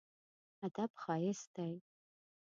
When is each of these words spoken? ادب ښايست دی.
ادب 0.65 0.91
ښايست 1.01 1.45
دی. 1.55 1.71